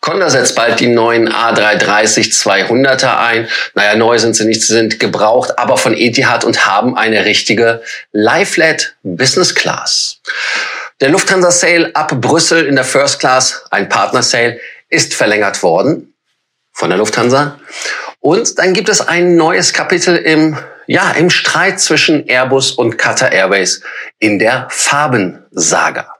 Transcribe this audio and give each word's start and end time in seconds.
Condor 0.00 0.30
setzt 0.30 0.56
bald 0.56 0.80
die 0.80 0.86
neuen 0.86 1.28
A330-200er 1.28 3.18
ein. 3.18 3.48
Naja, 3.74 3.96
neu 3.96 4.18
sind 4.18 4.34
sie 4.34 4.46
nicht, 4.46 4.62
sie 4.62 4.72
sind 4.72 4.98
gebraucht, 4.98 5.58
aber 5.58 5.76
von 5.76 5.94
Etihad 5.94 6.44
und 6.44 6.66
haben 6.66 6.96
eine 6.96 7.26
richtige 7.26 7.82
Lie-Flat 8.12 8.96
Business 9.02 9.54
Class. 9.54 10.20
Der 11.00 11.10
Lufthansa 11.10 11.50
Sale 11.50 11.90
ab 11.94 12.18
Brüssel 12.20 12.66
in 12.66 12.76
der 12.76 12.84
First 12.84 13.20
Class, 13.20 13.64
ein 13.70 13.88
Partner 13.88 14.22
Sale, 14.22 14.58
ist 14.88 15.14
verlängert 15.14 15.62
worden 15.62 16.14
von 16.72 16.88
der 16.88 16.98
Lufthansa. 16.98 17.58
Und 18.20 18.58
dann 18.58 18.72
gibt 18.72 18.88
es 18.88 19.00
ein 19.00 19.36
neues 19.36 19.72
Kapitel 19.72 20.16
im, 20.16 20.58
ja, 20.86 21.10
im 21.12 21.30
Streit 21.30 21.80
zwischen 21.80 22.26
Airbus 22.26 22.72
und 22.72 22.96
Qatar 22.96 23.32
Airways 23.32 23.82
in 24.18 24.38
der 24.38 24.66
Farbensaga. 24.70 26.19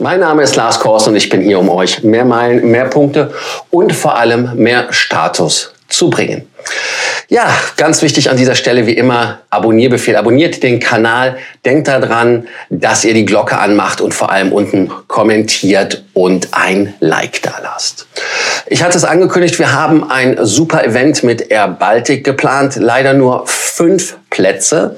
Mein 0.00 0.20
Name 0.20 0.42
ist 0.42 0.56
Lars 0.56 0.80
Kors 0.80 1.06
und 1.08 1.14
ich 1.14 1.28
bin 1.28 1.42
hier, 1.42 1.58
um 1.58 1.68
euch 1.68 2.02
mehr 2.02 2.24
Meilen, 2.24 2.70
mehr 2.70 2.86
Punkte 2.86 3.34
und 3.68 3.92
vor 3.92 4.16
allem 4.16 4.54
mehr 4.54 4.90
Status 4.94 5.74
zu 5.90 6.08
bringen. 6.08 6.48
Ja, 7.28 7.46
ganz 7.76 8.00
wichtig 8.00 8.30
an 8.30 8.38
dieser 8.38 8.54
Stelle 8.54 8.86
wie 8.86 8.94
immer 8.94 9.40
Abonnierbefehl. 9.50 10.16
Abonniert 10.16 10.62
den 10.62 10.80
Kanal, 10.80 11.36
denkt 11.66 11.86
daran, 11.86 12.48
dass 12.70 13.04
ihr 13.04 13.12
die 13.12 13.26
Glocke 13.26 13.58
anmacht 13.58 14.00
und 14.00 14.14
vor 14.14 14.32
allem 14.32 14.52
unten 14.52 14.90
kommentiert 15.06 16.02
und 16.14 16.48
ein 16.52 16.94
Like 17.00 17.42
da 17.42 17.52
lasst. 17.62 18.06
Ich 18.68 18.82
hatte 18.82 18.96
es 18.96 19.04
angekündigt, 19.04 19.58
wir 19.58 19.74
haben 19.74 20.10
ein 20.10 20.38
super 20.40 20.82
Event 20.82 21.22
mit 21.24 21.50
Air 21.50 21.68
Baltic 21.68 22.24
geplant. 22.24 22.76
Leider 22.76 23.12
nur 23.12 23.46
fünf 23.46 24.16
Plätze. 24.30 24.96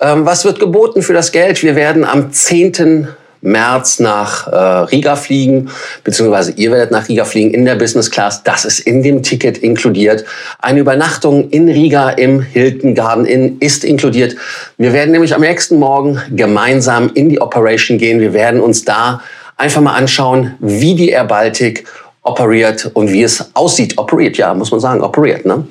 Ähm, 0.00 0.24
was 0.24 0.46
wird 0.46 0.58
geboten 0.58 1.02
für 1.02 1.12
das 1.12 1.32
Geld? 1.32 1.62
Wir 1.62 1.76
werden 1.76 2.04
am 2.04 2.32
10. 2.32 3.08
März 3.40 4.00
nach 4.00 4.48
äh, 4.48 4.56
Riga 4.56 5.16
fliegen, 5.16 5.70
beziehungsweise 6.04 6.52
ihr 6.52 6.70
werdet 6.70 6.90
nach 6.90 7.08
Riga 7.08 7.24
fliegen 7.24 7.52
in 7.52 7.64
der 7.64 7.76
Business 7.76 8.10
Class. 8.10 8.42
Das 8.42 8.64
ist 8.64 8.80
in 8.80 9.02
dem 9.02 9.22
Ticket 9.22 9.58
inkludiert. 9.58 10.24
Eine 10.60 10.80
Übernachtung 10.80 11.50
in 11.50 11.68
Riga 11.68 12.10
im 12.10 12.40
Hilton 12.40 12.94
Garden 12.94 13.24
Inn 13.24 13.58
ist 13.60 13.84
inkludiert. 13.84 14.36
Wir 14.76 14.92
werden 14.92 15.12
nämlich 15.12 15.34
am 15.34 15.40
nächsten 15.40 15.78
Morgen 15.78 16.20
gemeinsam 16.30 17.10
in 17.14 17.28
die 17.28 17.40
Operation 17.40 17.98
gehen. 17.98 18.20
Wir 18.20 18.32
werden 18.32 18.60
uns 18.60 18.84
da 18.84 19.20
einfach 19.56 19.80
mal 19.80 19.94
anschauen, 19.94 20.54
wie 20.60 20.94
die 20.94 21.10
Air 21.10 21.24
Baltic 21.24 21.84
operiert 22.22 22.90
und 22.94 23.12
wie 23.12 23.22
es 23.22 23.50
aussieht. 23.54 23.98
Operiert, 23.98 24.36
ja, 24.36 24.54
muss 24.54 24.70
man 24.70 24.80
sagen, 24.80 25.00
operiert. 25.00 25.46
Ne? 25.46 25.66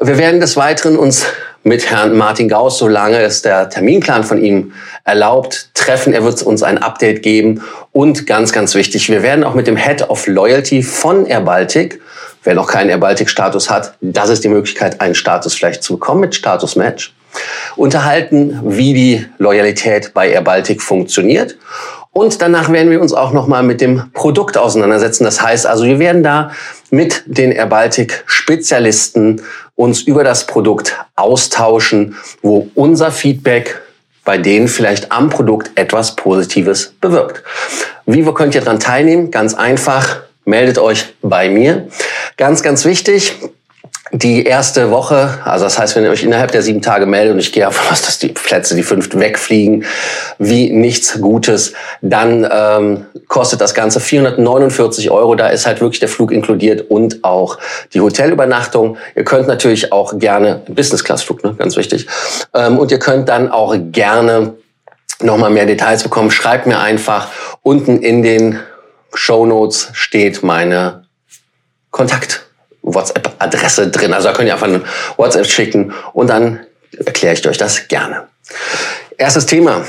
Wir 0.00 0.18
werden 0.18 0.40
des 0.40 0.56
Weiteren 0.56 0.96
uns 0.96 1.26
mit 1.62 1.90
Herrn 1.90 2.16
Martin 2.16 2.48
Gauss, 2.48 2.78
solange 2.78 3.20
es 3.20 3.42
der 3.42 3.68
Terminplan 3.68 4.24
von 4.24 4.42
ihm 4.42 4.72
erlaubt, 5.04 5.70
treffen. 5.74 6.12
Er 6.12 6.24
wird 6.24 6.42
uns 6.42 6.62
ein 6.62 6.78
Update 6.78 7.22
geben. 7.22 7.62
Und 7.92 8.26
ganz, 8.26 8.52
ganz 8.52 8.74
wichtig, 8.74 9.08
wir 9.08 9.22
werden 9.22 9.44
auch 9.44 9.54
mit 9.54 9.66
dem 9.66 9.76
Head 9.76 10.08
of 10.08 10.26
Loyalty 10.26 10.82
von 10.82 11.26
Air 11.26 11.40
Baltic, 11.42 12.00
wer 12.44 12.54
noch 12.54 12.68
keinen 12.68 12.90
Air 12.90 12.98
Baltic 12.98 13.28
Status 13.28 13.68
hat, 13.68 13.94
das 14.00 14.30
ist 14.30 14.44
die 14.44 14.48
Möglichkeit, 14.48 15.00
einen 15.00 15.14
Status 15.14 15.54
vielleicht 15.54 15.82
zu 15.82 15.94
bekommen 15.94 16.20
mit 16.20 16.34
Status 16.34 16.76
Match, 16.76 17.14
unterhalten, 17.76 18.60
wie 18.64 18.94
die 18.94 19.26
Loyalität 19.38 20.14
bei 20.14 20.30
Air 20.30 20.42
Baltic 20.42 20.80
funktioniert. 20.80 21.56
Und 22.18 22.42
danach 22.42 22.72
werden 22.72 22.90
wir 22.90 23.00
uns 23.00 23.14
auch 23.14 23.32
nochmal 23.32 23.62
mit 23.62 23.80
dem 23.80 24.10
Produkt 24.12 24.58
auseinandersetzen. 24.58 25.22
Das 25.22 25.40
heißt 25.40 25.68
also, 25.68 25.84
wir 25.84 26.00
werden 26.00 26.24
da 26.24 26.50
mit 26.90 27.22
den 27.26 27.52
Air 27.52 27.66
Baltic 27.66 28.24
Spezialisten 28.26 29.40
uns 29.76 30.00
über 30.00 30.24
das 30.24 30.44
Produkt 30.44 30.96
austauschen, 31.14 32.16
wo 32.42 32.68
unser 32.74 33.12
Feedback 33.12 33.80
bei 34.24 34.36
denen 34.36 34.66
vielleicht 34.66 35.12
am 35.12 35.30
Produkt 35.30 35.70
etwas 35.76 36.16
Positives 36.16 36.92
bewirkt. 37.00 37.44
Wie 38.04 38.24
könnt 38.32 38.56
ihr 38.56 38.62
daran 38.62 38.80
teilnehmen? 38.80 39.30
Ganz 39.30 39.54
einfach, 39.54 40.22
meldet 40.44 40.78
euch 40.78 41.14
bei 41.22 41.48
mir. 41.48 41.86
Ganz, 42.36 42.64
ganz 42.64 42.84
wichtig, 42.84 43.36
die 44.12 44.44
erste 44.44 44.90
Woche, 44.90 45.38
also 45.44 45.64
das 45.64 45.78
heißt, 45.78 45.94
wenn 45.96 46.04
ihr 46.04 46.10
euch 46.10 46.22
innerhalb 46.22 46.50
der 46.50 46.62
sieben 46.62 46.80
Tage 46.80 47.04
meldet 47.04 47.34
und 47.34 47.40
ich 47.40 47.52
gehe 47.52 47.62
davon 47.62 47.92
aus, 47.92 48.02
dass 48.02 48.18
die 48.18 48.28
Plätze, 48.28 48.74
die 48.74 48.82
fünf 48.82 49.14
wegfliegen, 49.14 49.84
wie 50.38 50.70
nichts 50.70 51.20
Gutes, 51.20 51.74
dann 52.00 52.48
ähm, 52.50 53.06
kostet 53.28 53.60
das 53.60 53.74
Ganze 53.74 54.00
449 54.00 55.10
Euro. 55.10 55.34
Da 55.34 55.48
ist 55.48 55.66
halt 55.66 55.80
wirklich 55.80 56.00
der 56.00 56.08
Flug 56.08 56.32
inkludiert 56.32 56.90
und 56.90 57.22
auch 57.22 57.58
die 57.92 58.00
Hotelübernachtung. 58.00 58.96
Ihr 59.14 59.24
könnt 59.24 59.46
natürlich 59.46 59.92
auch 59.92 60.18
gerne, 60.18 60.62
Business-Class-Flug, 60.68 61.44
ne, 61.44 61.54
ganz 61.58 61.76
wichtig, 61.76 62.06
ähm, 62.54 62.78
und 62.78 62.90
ihr 62.90 62.98
könnt 62.98 63.28
dann 63.28 63.50
auch 63.50 63.76
gerne 63.92 64.54
nochmal 65.20 65.50
mehr 65.50 65.66
Details 65.66 66.02
bekommen. 66.02 66.30
Schreibt 66.30 66.66
mir 66.66 66.78
einfach, 66.78 67.28
unten 67.62 68.00
in 68.02 68.22
den 68.22 68.58
Show 69.12 69.44
Notes 69.44 69.88
steht 69.92 70.42
meine 70.42 71.04
Kontakt 71.90 72.47
WhatsApp-Adresse 72.82 73.88
drin. 73.88 74.12
Also 74.12 74.28
da 74.28 74.34
könnt 74.34 74.48
ihr 74.48 74.54
einfach 74.54 74.68
eine 74.68 74.82
WhatsApp 75.16 75.46
schicken 75.46 75.92
und 76.12 76.28
dann 76.28 76.60
erkläre 77.04 77.34
ich 77.34 77.46
euch 77.46 77.58
das 77.58 77.88
gerne. 77.88 78.28
Erstes 79.16 79.46
Thema. 79.46 79.84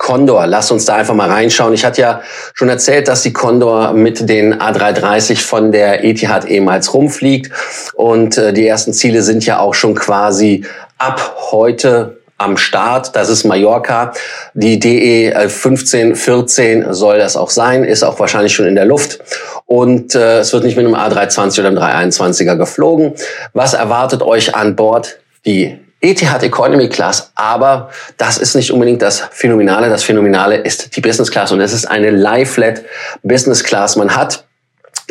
Condor, 0.00 0.46
lasst 0.46 0.72
uns 0.72 0.86
da 0.86 0.94
einfach 0.94 1.14
mal 1.14 1.28
reinschauen. 1.28 1.74
Ich 1.74 1.84
hatte 1.84 2.00
ja 2.00 2.22
schon 2.54 2.70
erzählt, 2.70 3.06
dass 3.06 3.20
die 3.20 3.34
Condor 3.34 3.92
mit 3.92 4.30
den 4.30 4.54
A330 4.54 5.44
von 5.44 5.72
der 5.72 6.04
Etihad 6.04 6.46
ehemals 6.46 6.94
rumfliegt 6.94 7.52
und 7.92 8.38
äh, 8.38 8.54
die 8.54 8.66
ersten 8.66 8.94
Ziele 8.94 9.22
sind 9.22 9.44
ja 9.44 9.58
auch 9.58 9.74
schon 9.74 9.94
quasi 9.94 10.64
ab 10.96 11.36
heute 11.50 12.19
am 12.40 12.56
Start. 12.56 13.14
Das 13.14 13.28
ist 13.28 13.44
Mallorca. 13.44 14.12
Die 14.54 14.78
DE 14.78 15.32
1514 15.34 16.92
soll 16.92 17.18
das 17.18 17.36
auch 17.36 17.50
sein, 17.50 17.84
ist 17.84 18.02
auch 18.02 18.18
wahrscheinlich 18.18 18.54
schon 18.54 18.66
in 18.66 18.74
der 18.74 18.86
Luft. 18.86 19.20
Und 19.66 20.14
äh, 20.14 20.40
es 20.40 20.52
wird 20.52 20.64
nicht 20.64 20.76
mit 20.76 20.86
einem 20.86 20.94
A320 20.94 21.60
oder 21.60 21.68
einem 21.68 21.78
321er 21.78 22.56
geflogen. 22.56 23.14
Was 23.52 23.74
erwartet 23.74 24.22
euch 24.22 24.54
an 24.54 24.74
Bord? 24.74 25.18
Die 25.46 25.78
Etihad 26.02 26.42
Economy 26.42 26.88
Class, 26.88 27.30
aber 27.34 27.90
das 28.16 28.38
ist 28.38 28.54
nicht 28.54 28.72
unbedingt 28.72 29.02
das 29.02 29.20
Phänomenale. 29.32 29.90
Das 29.90 30.02
Phänomenale 30.02 30.56
ist 30.56 30.96
die 30.96 31.00
Business 31.02 31.30
Class 31.30 31.52
und 31.52 31.60
es 31.60 31.74
ist 31.74 31.84
eine 31.84 32.10
Lie-Flat 32.10 32.82
Business 33.22 33.62
Class. 33.62 33.96
Man 33.96 34.16
hat 34.16 34.44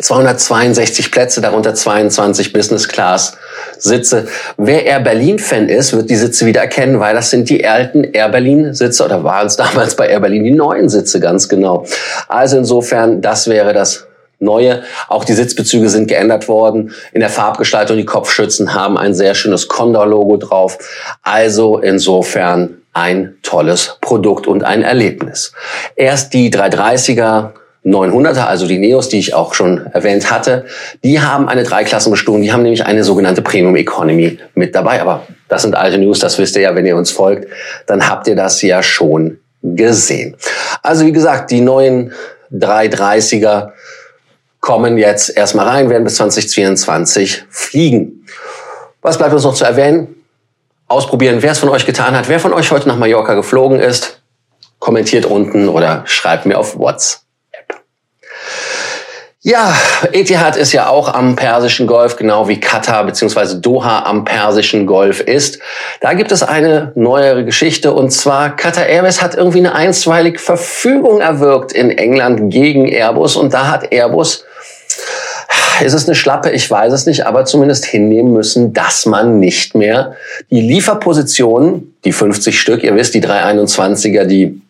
262 0.02 1.12
Plätze, 1.12 1.40
darunter 1.40 1.74
22 1.74 2.52
Business 2.52 2.88
Class 2.88 3.36
Sitze. 3.82 4.26
Wer 4.56 4.86
Air 4.86 5.00
Berlin 5.00 5.38
Fan 5.38 5.68
ist, 5.68 5.92
wird 5.92 6.10
die 6.10 6.16
Sitze 6.16 6.46
wieder 6.46 6.60
erkennen, 6.60 7.00
weil 7.00 7.14
das 7.14 7.30
sind 7.30 7.48
die 7.48 7.66
alten 7.66 8.04
Air 8.04 8.28
Berlin 8.28 8.74
Sitze 8.74 9.04
oder 9.04 9.24
waren 9.24 9.46
es 9.46 9.56
damals 9.56 9.96
bei 9.96 10.08
Air 10.08 10.20
Berlin 10.20 10.44
die 10.44 10.52
neuen 10.52 10.88
Sitze 10.88 11.20
ganz 11.20 11.48
genau. 11.48 11.84
Also 12.28 12.58
insofern, 12.58 13.20
das 13.20 13.48
wäre 13.48 13.72
das 13.72 14.06
Neue. 14.42 14.82
Auch 15.08 15.26
die 15.26 15.34
Sitzbezüge 15.34 15.90
sind 15.90 16.08
geändert 16.08 16.48
worden. 16.48 16.92
In 17.12 17.20
der 17.20 17.28
Farbgestaltung, 17.28 17.98
die 17.98 18.06
Kopfschützen 18.06 18.72
haben 18.72 18.96
ein 18.96 19.12
sehr 19.12 19.34
schönes 19.34 19.68
Condor-Logo 19.68 20.38
drauf. 20.38 20.78
Also 21.22 21.78
insofern 21.78 22.78
ein 22.94 23.34
tolles 23.42 23.98
Produkt 24.00 24.46
und 24.46 24.64
ein 24.64 24.82
Erlebnis. 24.82 25.52
Erst 25.94 26.32
die 26.32 26.50
330er 26.50 27.50
900er, 27.84 28.44
also 28.44 28.66
die 28.66 28.78
Neos, 28.78 29.08
die 29.08 29.18
ich 29.18 29.34
auch 29.34 29.54
schon 29.54 29.86
erwähnt 29.86 30.30
hatte, 30.30 30.66
die 31.02 31.20
haben 31.20 31.48
eine 31.48 31.62
Dreiklassenbestuhlung, 31.62 32.42
die 32.42 32.52
haben 32.52 32.62
nämlich 32.62 32.84
eine 32.84 33.04
sogenannte 33.04 33.40
Premium 33.40 33.74
Economy 33.76 34.38
mit 34.54 34.74
dabei. 34.74 35.00
Aber 35.00 35.26
das 35.48 35.62
sind 35.62 35.74
alte 35.74 35.98
News, 35.98 36.18
das 36.18 36.38
wisst 36.38 36.56
ihr 36.56 36.62
ja, 36.62 36.74
wenn 36.74 36.84
ihr 36.84 36.96
uns 36.96 37.10
folgt, 37.10 37.48
dann 37.86 38.08
habt 38.08 38.26
ihr 38.26 38.36
das 38.36 38.60
ja 38.60 38.82
schon 38.82 39.38
gesehen. 39.62 40.36
Also 40.82 41.06
wie 41.06 41.12
gesagt, 41.12 41.50
die 41.50 41.60
neuen 41.60 42.12
330er 42.52 43.70
kommen 44.60 44.98
jetzt 44.98 45.34
erstmal 45.34 45.68
rein, 45.68 45.88
werden 45.88 46.04
bis 46.04 46.16
2024 46.16 47.44
fliegen. 47.48 48.26
Was 49.00 49.16
bleibt 49.16 49.32
uns 49.32 49.44
noch 49.44 49.54
zu 49.54 49.64
erwähnen? 49.64 50.16
Ausprobieren, 50.86 51.38
wer 51.40 51.52
es 51.52 51.58
von 51.58 51.68
euch 51.70 51.86
getan 51.86 52.16
hat, 52.16 52.28
wer 52.28 52.40
von 52.40 52.52
euch 52.52 52.70
heute 52.70 52.88
nach 52.88 52.96
Mallorca 52.96 53.34
geflogen 53.34 53.78
ist, 53.78 54.20
kommentiert 54.78 55.24
unten 55.24 55.68
oder 55.68 56.02
schreibt 56.04 56.46
mir 56.46 56.58
auf 56.58 56.78
WhatsApp. 56.78 57.29
Ja, 59.42 59.74
Etihad 60.12 60.56
ist 60.56 60.72
ja 60.72 60.90
auch 60.90 61.08
am 61.08 61.34
Persischen 61.34 61.86
Golf, 61.86 62.16
genau 62.16 62.46
wie 62.48 62.60
Katar 62.60 63.06
bzw. 63.06 63.58
Doha 63.58 64.00
am 64.04 64.26
Persischen 64.26 64.84
Golf 64.84 65.20
ist. 65.20 65.60
Da 66.02 66.12
gibt 66.12 66.30
es 66.30 66.42
eine 66.42 66.92
neuere 66.94 67.46
Geschichte 67.46 67.94
und 67.94 68.10
zwar 68.10 68.54
Qatar 68.54 68.84
Airways 68.84 69.22
hat 69.22 69.34
irgendwie 69.34 69.60
eine 69.60 69.74
einstweilige 69.74 70.38
Verfügung 70.38 71.22
erwirkt 71.22 71.72
in 71.72 71.90
England 71.90 72.52
gegen 72.52 72.86
Airbus 72.86 73.36
und 73.36 73.54
da 73.54 73.68
hat 73.68 73.90
Airbus 73.90 74.44
ist 75.82 75.94
es 75.94 76.06
eine 76.06 76.14
Schlappe? 76.14 76.50
Ich 76.50 76.70
weiß 76.70 76.92
es 76.92 77.06
nicht, 77.06 77.24
aber 77.24 77.46
zumindest 77.46 77.86
hinnehmen 77.86 78.34
müssen, 78.34 78.74
dass 78.74 79.06
man 79.06 79.38
nicht 79.38 79.74
mehr 79.74 80.16
die 80.50 80.60
Lieferpositionen, 80.60 81.96
die 82.04 82.12
50 82.12 82.60
Stück, 82.60 82.82
ihr 82.82 82.94
wisst, 82.94 83.14
die 83.14 83.22
321er, 83.22 84.24
die 84.24 84.60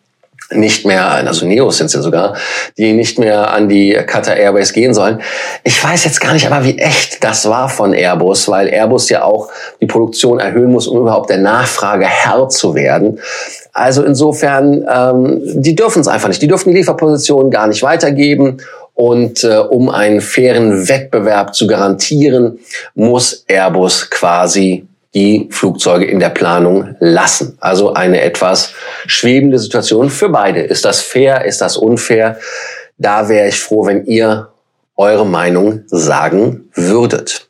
nicht 0.51 0.85
mehr, 0.85 1.09
also 1.09 1.45
Neos 1.45 1.77
sind 1.77 1.87
es 1.87 1.93
ja 1.93 2.01
sogar, 2.01 2.35
die 2.77 2.93
nicht 2.93 3.17
mehr 3.19 3.53
an 3.53 3.69
die 3.69 3.93
Qatar 3.93 4.35
Airways 4.35 4.73
gehen 4.73 4.93
sollen. 4.93 5.21
Ich 5.63 5.81
weiß 5.83 6.03
jetzt 6.05 6.19
gar 6.19 6.33
nicht 6.33 6.45
aber, 6.45 6.63
wie 6.65 6.77
echt 6.77 7.23
das 7.23 7.47
war 7.47 7.69
von 7.69 7.93
Airbus, 7.93 8.49
weil 8.49 8.67
Airbus 8.67 9.09
ja 9.09 9.23
auch 9.23 9.49
die 9.79 9.85
Produktion 9.85 10.39
erhöhen 10.39 10.71
muss, 10.71 10.87
um 10.87 10.99
überhaupt 10.99 11.29
der 11.29 11.37
Nachfrage 11.37 12.05
Herr 12.05 12.49
zu 12.49 12.75
werden. 12.75 13.19
Also 13.73 14.03
insofern, 14.03 14.85
ähm, 14.89 15.41
die 15.43 15.75
dürfen 15.75 16.01
es 16.01 16.07
einfach 16.07 16.27
nicht. 16.27 16.41
Die 16.41 16.47
dürfen 16.47 16.71
die 16.71 16.77
Lieferpositionen 16.77 17.51
gar 17.51 17.67
nicht 17.67 17.83
weitergeben. 17.83 18.57
Und 18.93 19.43
äh, 19.43 19.57
um 19.57 19.89
einen 19.89 20.21
fairen 20.21 20.89
Wettbewerb 20.89 21.55
zu 21.55 21.65
garantieren, 21.65 22.59
muss 22.93 23.45
Airbus 23.47 24.09
quasi 24.09 24.85
die 25.13 25.49
Flugzeuge 25.51 26.05
in 26.05 26.19
der 26.19 26.29
Planung 26.29 26.95
lassen. 26.99 27.57
Also 27.59 27.93
eine 27.93 28.21
etwas 28.21 28.73
schwebende 29.05 29.59
Situation 29.59 30.09
für 30.09 30.29
beide. 30.29 30.61
Ist 30.61 30.85
das 30.85 31.01
fair? 31.01 31.45
Ist 31.45 31.61
das 31.61 31.77
unfair? 31.77 32.39
Da 32.97 33.27
wäre 33.27 33.49
ich 33.49 33.59
froh, 33.59 33.85
wenn 33.85 34.05
ihr 34.05 34.49
eure 34.95 35.25
Meinung 35.25 35.83
sagen 35.87 36.69
würdet. 36.75 37.47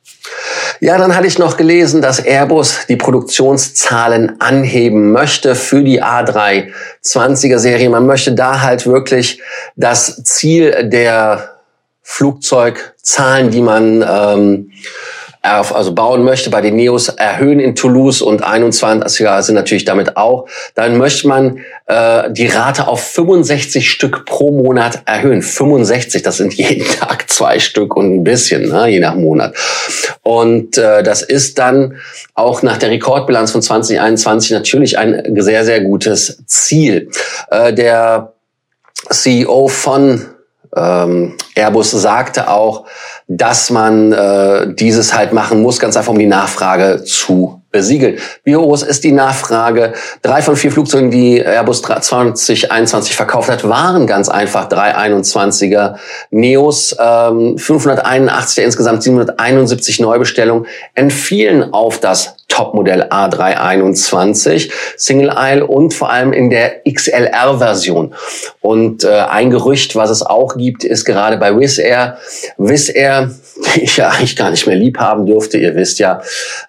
Ja, 0.80 0.98
dann 0.98 1.16
hatte 1.16 1.28
ich 1.28 1.38
noch 1.38 1.58
gelesen, 1.58 2.02
dass 2.02 2.20
Airbus 2.20 2.88
die 2.88 2.96
Produktionszahlen 2.96 4.42
anheben 4.42 5.12
möchte 5.12 5.54
für 5.54 5.84
die 5.84 6.02
A320er 6.02 7.60
Serie. 7.60 7.90
Man 7.90 8.08
möchte 8.08 8.34
da 8.34 8.62
halt 8.62 8.88
wirklich 8.88 9.42
das 9.76 10.24
Ziel 10.24 10.90
der 10.90 11.60
Flugzeugzahlen, 12.02 13.52
die 13.52 13.62
man 13.62 14.04
ähm, 14.08 14.72
also 15.42 15.94
bauen 15.94 16.24
möchte, 16.24 16.52
bei 16.52 16.62
den 16.62 16.76
Neos 16.76 17.10
erhöhen 17.10 17.60
in 17.60 17.76
Toulouse 17.76 18.22
und 18.22 18.46
21er 18.46 19.42
sind 19.42 19.56
natürlich 19.56 19.86
damit 19.86 20.16
auch, 20.16 20.48
dann 20.76 20.98
möchte 20.98 21.28
man 21.28 21.62
äh, 21.88 22.32
die 22.32 22.46
Rate 22.46 22.88
auf 22.88 23.02
65 23.02 23.90
Stück 23.90 24.26
pro 24.26 24.52
Monat 24.52 25.02
erhöhen. 25.06 25.42
65, 25.42 26.22
das 26.22 26.38
sind 26.38 26.54
jeden 26.54 26.86
Tag 27.00 27.30
zwei 27.30 27.60
Stück 27.60 27.96
und 27.96 28.14
ein 28.14 28.24
bisschen, 28.24 28.70
ne, 28.70 28.88
je 28.88 29.00
nach 29.00 29.16
Monat. 29.16 29.56
Und 30.22 30.78
äh, 30.78 31.02
das 31.02 31.24
ist 31.24 31.58
dann 31.58 31.96
auch 32.36 32.62
nach 32.62 32.78
der 32.78 32.92
Rekordbilanz 32.92 33.52
von 33.52 33.64
2021 33.64 34.52
natürlich 34.52 35.00
ein 35.00 35.36
sehr, 35.40 35.66
sehr 35.66 35.82
gutes 35.82 36.44
Ziel. 36.46 37.10
Äh, 37.50 37.74
der 37.74 38.34
CEO 39.10 39.68
von 39.68 40.28
ähm, 40.76 41.36
Airbus 41.56 41.92
sagte 41.92 42.48
auch, 42.50 42.86
dass 43.38 43.70
man 43.70 44.12
äh, 44.12 44.74
dieses 44.74 45.16
halt 45.16 45.32
machen 45.32 45.62
muss, 45.62 45.80
ganz 45.80 45.96
einfach 45.96 46.12
um 46.12 46.20
die 46.20 46.26
Nachfrage 46.26 47.04
zu 47.06 47.62
besiegeln. 47.72 48.18
Wie 48.44 48.58
hoch 48.58 48.84
ist 48.84 49.06
die 49.06 49.14
Nachfrage? 49.14 49.94
Drei 50.22 50.42
von 50.42 50.58
vier 50.58 50.72
Flugzeugen, 50.72 51.12
die 51.12 51.40
Airbus 51.40 51.82
2021 51.82 53.16
verkauft 53.16 53.50
hat, 53.50 53.68
waren 53.68 54.06
ganz 54.06 54.28
einfach 54.28 54.68
321er 54.68 55.96
Neos. 56.30 56.94
Ähm, 57.00 57.58
581 57.58 58.56
der 58.56 58.66
insgesamt 58.66 59.04
771 59.04 60.02
Neubestellungen 60.02 60.68
entfielen 60.94 61.74
auf 61.74 62.00
das 62.02 62.36
Topmodell 62.52 63.04
A321 63.04 64.70
Single 64.98 65.30
Aisle 65.30 65.66
und 65.66 65.94
vor 65.94 66.12
allem 66.12 66.34
in 66.34 66.50
der 66.50 66.82
XLR-Version. 66.84 68.14
Und 68.60 69.06
äh, 69.06 69.10
ein 69.30 69.50
Gerücht, 69.50 69.96
was 69.96 70.10
es 70.10 70.22
auch 70.22 70.58
gibt, 70.58 70.84
ist 70.84 71.06
gerade 71.06 71.38
bei 71.38 71.58
Wizz 71.58 71.78
Air. 71.80 72.18
Wizz 72.58 72.90
Air, 72.94 73.32
die 73.76 73.84
ich 73.84 73.96
ja 73.96 74.10
eigentlich 74.10 74.36
gar 74.36 74.52
nicht 74.52 74.68
mehr 74.68 74.76
lieb 74.76 74.98
haben 74.98 75.26
dürfte, 75.26 75.58
ihr 75.58 75.76
wisst 75.76 76.00
ja, 76.00 76.22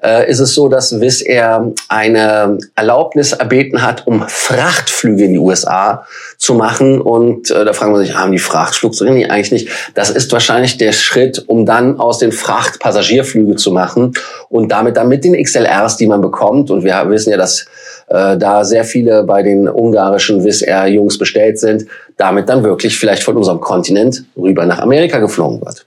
äh, 0.03 0.31
ist 0.31 0.39
es 0.39 0.55
so, 0.55 0.69
dass 0.69 1.01
Wizz 1.01 1.23
Air 1.27 1.73
eine 1.89 2.59
Erlaubnis 2.77 3.33
erbeten 3.33 3.83
hat, 3.83 4.07
um 4.07 4.25
Frachtflüge 4.29 5.25
in 5.25 5.33
die 5.33 5.39
USA 5.41 6.07
zu 6.39 6.55
machen. 6.55 7.01
Und 7.01 7.51
äh, 7.51 7.65
da 7.65 7.73
fragen 7.73 7.93
wir 7.93 7.99
sich, 7.99 8.15
haben 8.15 8.31
die 8.31 8.39
Frachtflugzeuge? 8.39 9.29
Eigentlich 9.31 9.51
nicht. 9.51 9.69
Das 9.95 10.11
ist 10.11 10.31
wahrscheinlich 10.31 10.79
der 10.79 10.93
Schritt, 10.93 11.43
um 11.49 11.67
dann 11.67 11.99
aus 11.99 12.19
den 12.19 12.31
Frachtpassagierflüge 12.31 13.57
zu 13.57 13.73
machen 13.73 14.13
und 14.49 14.71
damit 14.71 14.97
dann 14.97 15.09
mit 15.09 15.25
den 15.25 15.35
XLRs, 15.73 15.97
die 15.97 16.07
man 16.07 16.21
bekommt. 16.21 16.71
Und 16.71 16.85
wir 16.85 17.09
wissen 17.09 17.31
ja, 17.31 17.37
dass 17.37 17.67
äh, 18.09 18.37
da 18.37 18.65
sehr 18.65 18.85
viele 18.85 19.23
bei 19.25 19.43
den 19.43 19.69
ungarischen 19.69 20.45
Wizz 20.45 20.63
Air 20.63 20.87
Jungs 20.89 21.19
bestellt 21.19 21.59
sind, 21.59 21.87
damit 22.17 22.49
dann 22.49 22.63
wirklich 22.63 22.99
vielleicht 22.99 23.23
von 23.23 23.37
unserem 23.37 23.61
Kontinent 23.61 24.25
rüber 24.37 24.67
nach 24.67 24.81
Amerika 24.81 25.19
geflogen 25.19 25.61
wird. 25.61 25.87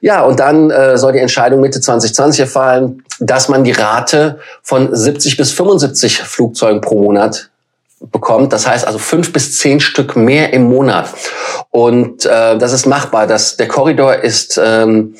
Ja, 0.00 0.22
und 0.22 0.40
dann 0.40 0.70
äh, 0.70 0.96
soll 0.98 1.12
die 1.12 1.18
Entscheidung 1.18 1.60
Mitte 1.60 1.80
2020 1.80 2.40
erfallen, 2.40 3.02
dass 3.18 3.48
man 3.48 3.64
die 3.64 3.72
Rate 3.72 4.38
von 4.62 4.94
70 4.94 5.36
bis 5.36 5.52
75 5.52 6.22
Flugzeugen 6.22 6.80
pro 6.80 7.00
Monat 7.02 7.50
bekommt. 8.12 8.52
Das 8.52 8.66
heißt 8.66 8.86
also 8.86 8.98
fünf 8.98 9.32
bis 9.32 9.56
zehn 9.58 9.80
Stück 9.80 10.16
mehr 10.16 10.52
im 10.52 10.64
Monat. 10.64 11.08
Und 11.70 12.26
äh, 12.26 12.58
das 12.58 12.72
ist 12.72 12.86
machbar. 12.86 13.26
Das, 13.26 13.56
der 13.56 13.68
Korridor 13.68 14.16
ist 14.16 14.60
ähm, 14.62 15.14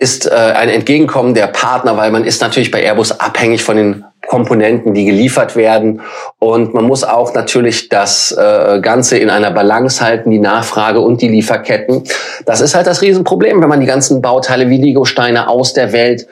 ist 0.00 0.26
äh, 0.26 0.34
ein 0.34 0.70
Entgegenkommen 0.70 1.34
der 1.34 1.46
Partner, 1.46 1.94
weil 1.98 2.10
man 2.10 2.24
ist 2.24 2.40
natürlich 2.40 2.70
bei 2.70 2.82
Airbus 2.82 3.20
abhängig 3.20 3.62
von 3.62 3.76
den 3.76 4.04
Komponenten, 4.26 4.94
die 4.94 5.04
geliefert 5.04 5.56
werden. 5.56 6.00
Und 6.38 6.72
man 6.72 6.86
muss 6.86 7.04
auch 7.04 7.34
natürlich 7.34 7.90
das 7.90 8.32
äh, 8.32 8.80
Ganze 8.80 9.18
in 9.18 9.28
einer 9.28 9.50
Balance 9.50 10.02
halten, 10.02 10.30
die 10.30 10.38
Nachfrage 10.38 11.00
und 11.00 11.20
die 11.20 11.28
Lieferketten. 11.28 12.04
Das 12.46 12.62
ist 12.62 12.74
halt 12.74 12.86
das 12.86 13.02
Riesenproblem, 13.02 13.60
wenn 13.60 13.68
man 13.68 13.80
die 13.80 13.86
ganzen 13.86 14.22
Bauteile 14.22 14.70
wie 14.70 14.78
Lego-Steine 14.78 15.48
aus 15.48 15.74
der 15.74 15.92
Welt 15.92 16.26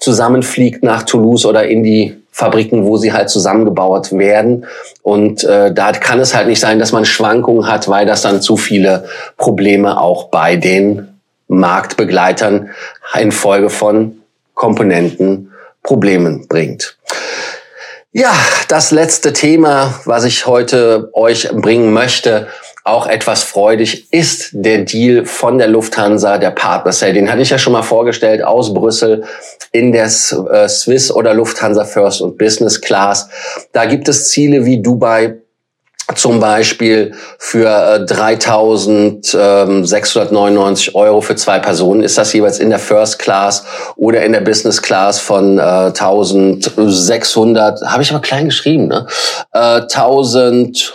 zusammenfliegt 0.00 0.82
nach 0.82 1.04
Toulouse 1.04 1.46
oder 1.46 1.64
in 1.64 1.84
die 1.84 2.16
Fabriken, 2.32 2.86
wo 2.86 2.96
sie 2.96 3.12
halt 3.12 3.30
zusammengebaut 3.30 4.10
werden. 4.12 4.66
Und 5.02 5.44
äh, 5.44 5.72
da 5.72 5.92
kann 5.92 6.18
es 6.18 6.34
halt 6.34 6.48
nicht 6.48 6.60
sein, 6.60 6.80
dass 6.80 6.90
man 6.90 7.04
Schwankungen 7.04 7.68
hat, 7.68 7.88
weil 7.88 8.04
das 8.04 8.22
dann 8.22 8.42
zu 8.42 8.56
viele 8.56 9.04
Probleme 9.36 10.00
auch 10.00 10.24
bei 10.24 10.56
den 10.56 11.11
Marktbegleitern 11.52 12.70
infolge 13.18 13.70
von 13.70 14.22
Komponentenproblemen 14.54 16.48
bringt. 16.48 16.96
Ja, 18.12 18.34
das 18.68 18.90
letzte 18.90 19.32
Thema, 19.32 19.94
was 20.04 20.24
ich 20.24 20.46
heute 20.46 21.10
euch 21.14 21.48
bringen 21.52 21.92
möchte, 21.92 22.48
auch 22.84 23.06
etwas 23.06 23.44
freudig, 23.44 24.12
ist 24.12 24.50
der 24.52 24.78
Deal 24.78 25.24
von 25.24 25.56
der 25.58 25.68
Lufthansa, 25.68 26.38
der 26.38 26.50
Partner 26.50 26.92
Sale. 26.92 27.12
Den 27.12 27.30
hatte 27.30 27.42
ich 27.42 27.50
ja 27.50 27.58
schon 27.58 27.72
mal 27.72 27.82
vorgestellt 27.82 28.42
aus 28.42 28.74
Brüssel 28.74 29.24
in 29.70 29.92
der 29.92 30.06
äh, 30.06 30.68
Swiss 30.68 31.12
oder 31.12 31.32
Lufthansa 31.32 31.84
First 31.84 32.20
und 32.20 32.38
Business 32.38 32.80
Class. 32.80 33.28
Da 33.72 33.84
gibt 33.84 34.08
es 34.08 34.30
Ziele 34.30 34.64
wie 34.66 34.82
Dubai, 34.82 35.41
zum 36.14 36.38
Beispiel 36.40 37.14
für 37.38 38.04
3.699 38.06 40.88
ähm, 40.88 40.94
Euro 40.94 41.20
für 41.20 41.36
zwei 41.36 41.58
Personen 41.58 42.02
ist 42.02 42.16
das 42.18 42.32
jeweils 42.32 42.58
in 42.58 42.70
der 42.70 42.78
First 42.78 43.18
Class 43.18 43.64
oder 43.96 44.24
in 44.24 44.32
der 44.32 44.40
Business 44.40 44.80
Class 44.82 45.20
von 45.20 45.58
äh, 45.58 45.62
1.600, 45.62 47.86
habe 47.86 48.02
ich 48.02 48.10
aber 48.10 48.20
klein 48.20 48.46
geschrieben, 48.46 48.88
ne? 48.88 49.06
Äh, 49.52 49.82
1.000 49.82 50.92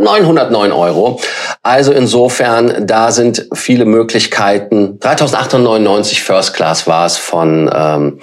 909 0.00 0.72
Euro. 0.72 1.20
Also 1.62 1.92
insofern, 1.92 2.86
da 2.86 3.12
sind 3.12 3.46
viele 3.52 3.84
Möglichkeiten. 3.84 4.98
3.899 4.98 6.22
First 6.22 6.54
Class 6.54 6.86
war 6.86 7.06
es 7.06 7.16
von, 7.16 7.70
ähm, 7.72 8.18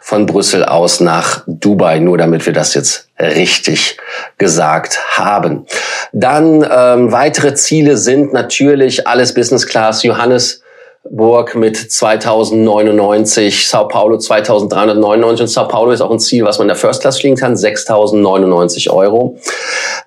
von 0.00 0.26
Brüssel 0.26 0.64
aus 0.64 1.00
nach 1.00 1.44
Dubai, 1.62 1.98
nur 1.98 2.18
damit 2.18 2.44
wir 2.44 2.52
das 2.52 2.74
jetzt 2.74 3.08
richtig 3.18 3.96
gesagt 4.38 4.98
haben. 5.16 5.66
Dann 6.12 6.66
ähm, 6.70 7.12
weitere 7.12 7.54
Ziele 7.54 7.96
sind 7.96 8.32
natürlich 8.32 9.06
alles 9.06 9.32
Business 9.32 9.66
Class. 9.66 10.02
Johannes 10.02 10.62
Burg 11.10 11.56
mit 11.56 11.76
2099, 11.76 13.68
Sao 13.68 13.88
Paulo 13.88 14.18
2399 14.18 15.42
und 15.42 15.48
Sao 15.48 15.66
Paulo 15.66 15.90
ist 15.90 16.00
auch 16.00 16.12
ein 16.12 16.20
Ziel, 16.20 16.44
was 16.44 16.58
man 16.58 16.66
in 16.66 16.68
der 16.68 16.76
First 16.76 17.02
Class 17.02 17.18
fliegen 17.18 17.36
kann, 17.36 17.56
6099 17.56 18.88
Euro. 18.90 19.36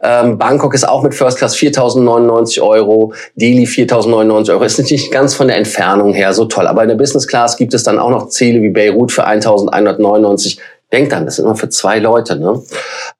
Ähm, 0.01 0.37
Bangkok 0.37 0.73
ist 0.73 0.87
auch 0.87 1.03
mit 1.03 1.13
First 1.13 1.37
Class 1.37 1.55
4099 1.55 2.61
Euro, 2.61 3.13
Delhi 3.35 3.65
4099 3.65 4.53
Euro. 4.53 4.63
Ist 4.63 4.79
nicht 4.79 5.11
ganz 5.11 5.35
von 5.35 5.47
der 5.47 5.57
Entfernung 5.57 6.13
her 6.13 6.33
so 6.33 6.45
toll, 6.45 6.65
aber 6.65 6.83
in 6.83 6.89
der 6.89 6.95
Business 6.95 7.27
Class 7.27 7.57
gibt 7.57 7.73
es 7.73 7.83
dann 7.83 7.99
auch 7.99 8.09
noch 8.09 8.29
Ziele 8.29 8.61
wie 8.61 8.69
Beirut 8.69 9.11
für 9.11 9.25
1199 9.25 10.59
Denkt 10.95 11.11
dann, 11.11 11.25
das 11.25 11.37
ist 11.37 11.43
immer 11.43 11.57
für 11.57 11.67
zwei 11.67 11.99
Leute. 11.99 12.39
Ne? 12.39 12.63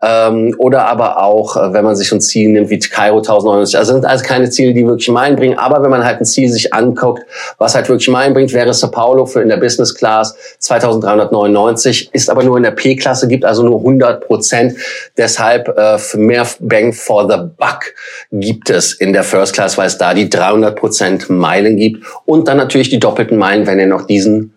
Ähm, 0.01 0.55
oder 0.60 0.86
aber 0.86 1.22
auch, 1.22 1.58
äh, 1.58 1.74
wenn 1.74 1.84
man 1.84 1.98
sich 1.98 2.10
ein 2.13 2.22
Ziel 2.22 2.50
nimmt 2.53 2.70
wie 2.70 2.79
Kairo 2.79 3.17
1099. 3.17 3.77
Also 3.77 3.91
sind 3.91 4.05
also 4.05 4.24
keine 4.24 4.50
Ziele, 4.50 4.74
die 4.74 4.88
wirklich 4.88 5.10
Meilen 5.10 5.36
bringen. 5.36 5.60
Aber 5.60 5.84
wenn 5.84 5.89
man 5.89 6.05
halt 6.05 6.22
ein 6.22 6.25
Ziel 6.25 6.50
sich 6.50 6.74
anguckt, 6.74 7.24
was 7.58 7.75
halt 7.75 7.89
wirklich 7.89 8.08
Meilen 8.08 8.34
bringt, 8.34 8.53
wäre 8.53 8.74
Sao 8.74 8.89
Paulo 8.89 9.25
für 9.25 9.41
in 9.41 9.50
der 9.50 9.58
Business 9.58 9.94
Class 9.94 10.38
2399, 10.60 12.12
ist 12.13 12.29
aber 12.29 12.44
nur 12.44 12.55
in 12.55 12.63
der 12.63 12.72
P-Klasse, 12.72 13.27
gibt 13.27 13.44
also 13.44 13.63
nur 13.63 13.79
100 13.79 14.25
Prozent. 14.25 14.77
Deshalb 15.17 15.67
äh, 15.77 15.98
mehr 16.15 16.48
Bang 16.62 16.94
for 16.94 17.29
the 17.29 17.38
Buck 17.58 17.94
gibt 18.32 18.70
es 18.70 18.94
in 18.94 19.12
der 19.12 19.25
First 19.25 19.53
Class, 19.53 19.77
weil 19.77 19.88
es 19.88 19.98
da 19.98 20.13
die 20.13 20.29
300 20.29 20.77
Prozent 20.77 21.29
Meilen 21.29 21.75
gibt 21.75 22.05
und 22.24 22.48
dann 22.48 22.55
natürlich 22.55 22.89
die 22.89 23.00
doppelten 23.00 23.38
Meilen, 23.38 23.67
wenn 23.67 23.79
ihr 23.79 23.88
noch 23.88 24.08
diesen 24.08 24.55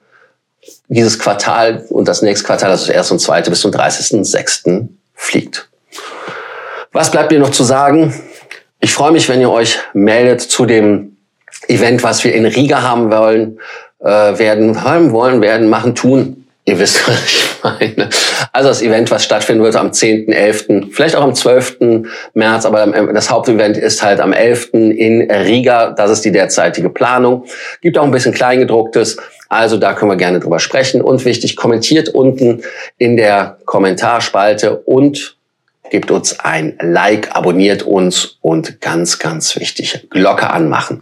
dieses 0.89 1.19
Quartal 1.19 1.85
und 1.91 2.09
das 2.09 2.23
nächste 2.23 2.47
Quartal, 2.47 2.71
also 2.71 2.87
das 2.87 2.95
erste 2.95 3.15
und 3.15 3.21
zweite, 3.21 3.51
bis 3.51 3.61
zum 3.61 3.71
30.06. 3.71 4.89
fliegt. 5.15 5.69
Was 6.93 7.11
bleibt 7.11 7.31
mir 7.31 7.39
noch 7.39 7.51
zu 7.51 7.65
sagen? 7.65 8.15
Ich 8.81 8.95
freue 8.95 9.13
mich, 9.13 9.29
wenn 9.29 9.41
ihr 9.41 9.51
euch 9.51 9.79
meldet 9.93 10.41
zu 10.41 10.65
dem 10.65 11.17
Event, 11.67 12.03
was 12.03 12.25
wir 12.25 12.35
in 12.35 12.47
Riga 12.47 12.83
haben 12.83 13.11
wollen, 13.11 13.59
äh, 14.01 14.39
werden, 14.39 14.83
haben 14.83 15.13
wollen, 15.13 15.43
werden, 15.43 15.69
machen, 15.69 15.95
tun. 15.95 16.48
Ihr 16.69 16.79
wisst, 16.79 17.09
was 17.09 17.25
ich 17.25 17.45
meine. 17.63 18.11
Also 18.53 18.69
das 18.69 18.83
Event, 18.83 19.11
was 19.11 19.25
stattfinden 19.25 19.65
wird 19.65 19.75
am 19.75 19.89
10.11., 19.91 20.93
vielleicht 20.93 21.17
auch 21.17 21.23
am 21.23 21.35
12. 21.35 21.79
März, 22.35 22.67
aber 22.67 22.87
das 23.15 23.31
Hauptevent 23.31 23.79
ist 23.79 24.03
halt 24.03 24.21
am 24.21 24.35
11. 24.35 24.75
in 24.75 25.31
Riga. 25.31 25.93
Das 25.93 26.11
ist 26.11 26.27
die 26.27 26.31
derzeitige 26.31 26.91
Planung. 26.91 27.47
Gibt 27.81 27.97
auch 27.97 28.05
ein 28.05 28.11
bisschen 28.11 28.35
Kleingedrucktes. 28.35 29.17
Also 29.49 29.79
da 29.79 29.95
können 29.95 30.11
wir 30.11 30.17
gerne 30.17 30.41
drüber 30.41 30.59
sprechen. 30.59 31.01
Und 31.01 31.25
wichtig, 31.25 31.57
kommentiert 31.57 32.11
unten 32.11 32.63
in 32.99 33.17
der 33.17 33.57
Kommentarspalte 33.65 34.77
und 34.77 35.39
gebt 35.91 36.11
uns 36.11 36.39
ein 36.39 36.77
Like, 36.83 37.35
abonniert 37.35 37.83
uns 37.83 38.37
und 38.43 38.83
ganz, 38.83 39.19
ganz 39.19 39.57
wichtig, 39.57 40.07
Glocke 40.11 40.51
anmachen. 40.51 41.01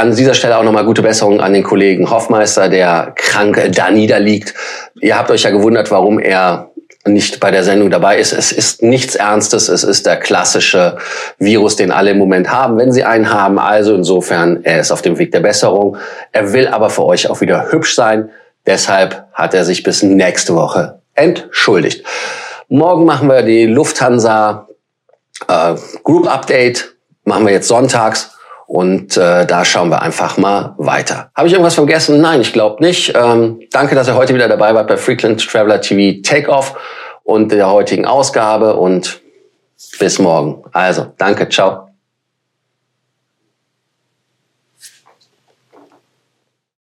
An 0.00 0.14
dieser 0.14 0.34
Stelle 0.34 0.56
auch 0.56 0.62
nochmal 0.62 0.84
gute 0.84 1.02
Besserung 1.02 1.40
an 1.40 1.52
den 1.52 1.64
Kollegen 1.64 2.08
Hoffmeister, 2.08 2.68
der 2.68 3.14
krank 3.16 3.60
da 3.74 3.90
niederliegt. 3.90 4.54
Ihr 5.00 5.18
habt 5.18 5.28
euch 5.28 5.42
ja 5.42 5.50
gewundert, 5.50 5.90
warum 5.90 6.20
er 6.20 6.70
nicht 7.04 7.40
bei 7.40 7.50
der 7.50 7.64
Sendung 7.64 7.90
dabei 7.90 8.18
ist. 8.18 8.32
Es 8.32 8.52
ist 8.52 8.80
nichts 8.80 9.16
Ernstes. 9.16 9.68
Es 9.68 9.82
ist 9.82 10.06
der 10.06 10.16
klassische 10.16 10.98
Virus, 11.38 11.74
den 11.74 11.90
alle 11.90 12.12
im 12.12 12.18
Moment 12.18 12.48
haben, 12.48 12.78
wenn 12.78 12.92
sie 12.92 13.02
einen 13.02 13.32
haben. 13.32 13.58
Also 13.58 13.92
insofern, 13.96 14.60
er 14.62 14.78
ist 14.78 14.92
auf 14.92 15.02
dem 15.02 15.18
Weg 15.18 15.32
der 15.32 15.40
Besserung. 15.40 15.96
Er 16.30 16.52
will 16.52 16.68
aber 16.68 16.90
für 16.90 17.04
euch 17.04 17.28
auch 17.28 17.40
wieder 17.40 17.72
hübsch 17.72 17.96
sein. 17.96 18.30
Deshalb 18.66 19.26
hat 19.32 19.52
er 19.52 19.64
sich 19.64 19.82
bis 19.82 20.04
nächste 20.04 20.54
Woche 20.54 21.00
entschuldigt. 21.14 22.04
Morgen 22.68 23.04
machen 23.04 23.28
wir 23.28 23.42
die 23.42 23.66
Lufthansa 23.66 24.68
äh, 25.48 25.74
Group 26.04 26.32
Update. 26.32 26.94
Machen 27.24 27.46
wir 27.46 27.52
jetzt 27.52 27.66
sonntags. 27.66 28.37
Und 28.68 29.16
äh, 29.16 29.46
da 29.46 29.64
schauen 29.64 29.88
wir 29.88 30.02
einfach 30.02 30.36
mal 30.36 30.74
weiter. 30.76 31.30
Habe 31.34 31.48
ich 31.48 31.54
irgendwas 31.54 31.74
vergessen? 31.74 32.20
Nein, 32.20 32.42
ich 32.42 32.52
glaube 32.52 32.84
nicht. 32.84 33.14
Ähm, 33.16 33.60
danke, 33.70 33.94
dass 33.94 34.08
ihr 34.08 34.14
heute 34.14 34.34
wieder 34.34 34.46
dabei 34.46 34.74
wart 34.74 34.88
bei 34.88 34.98
Frequent 34.98 35.40
Traveler 35.48 35.80
TV 35.80 36.20
Takeoff 36.22 36.78
und 37.24 37.50
der 37.50 37.70
heutigen 37.70 38.04
Ausgabe 38.04 38.76
und 38.76 39.22
bis 39.98 40.18
morgen. 40.18 40.64
Also, 40.72 41.06
danke, 41.16 41.48
ciao. 41.48 41.87